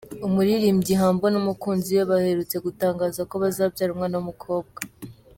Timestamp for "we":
1.97-2.03